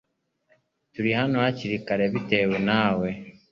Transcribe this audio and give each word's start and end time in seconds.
Turi 0.93 1.11
hano 1.19 1.35
hakiri 1.43 1.77
kare 1.87 2.05
bitewe 2.13 2.57
nawe 2.67 3.09